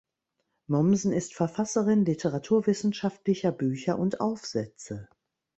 Mommsen 0.65 1.11
ist 1.13 1.35
Verfasserin 1.35 2.05
literaturwissenschaftlicher 2.05 3.51
Bücher 3.51 3.99
und 3.99 4.19
Aufsätze. 4.19 5.07